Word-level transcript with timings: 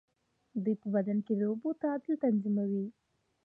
دوی 0.63 0.75
په 0.81 0.87
بدن 0.95 1.17
کې 1.25 1.33
د 1.37 1.41
اوبو 1.49 1.69
تعادل 1.81 2.13
تنظیموي. 2.23 2.85